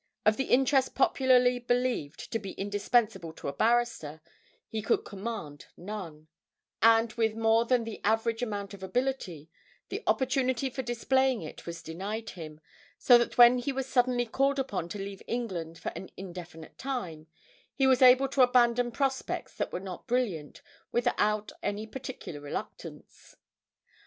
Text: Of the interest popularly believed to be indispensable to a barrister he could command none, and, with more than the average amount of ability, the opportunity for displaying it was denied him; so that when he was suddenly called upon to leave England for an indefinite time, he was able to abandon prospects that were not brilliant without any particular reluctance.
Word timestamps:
Of 0.25 0.35
the 0.35 0.45
interest 0.45 0.95
popularly 0.95 1.59
believed 1.59 2.31
to 2.31 2.39
be 2.39 2.53
indispensable 2.53 3.31
to 3.33 3.47
a 3.47 3.53
barrister 3.53 4.19
he 4.67 4.81
could 4.81 5.05
command 5.05 5.67
none, 5.77 6.27
and, 6.81 7.13
with 7.13 7.35
more 7.35 7.65
than 7.65 7.83
the 7.83 8.01
average 8.03 8.41
amount 8.41 8.73
of 8.73 8.81
ability, 8.81 9.47
the 9.89 10.01
opportunity 10.07 10.71
for 10.71 10.81
displaying 10.81 11.43
it 11.43 11.67
was 11.67 11.83
denied 11.83 12.31
him; 12.31 12.61
so 12.97 13.19
that 13.19 13.37
when 13.37 13.59
he 13.59 13.71
was 13.71 13.85
suddenly 13.85 14.25
called 14.25 14.57
upon 14.57 14.89
to 14.89 14.97
leave 14.97 15.21
England 15.27 15.77
for 15.77 15.89
an 15.89 16.09
indefinite 16.17 16.79
time, 16.79 17.27
he 17.75 17.85
was 17.85 18.01
able 18.01 18.27
to 18.29 18.41
abandon 18.41 18.91
prospects 18.91 19.53
that 19.53 19.71
were 19.71 19.79
not 19.79 20.07
brilliant 20.07 20.63
without 20.91 21.51
any 21.61 21.85
particular 21.85 22.39
reluctance. 22.39 23.35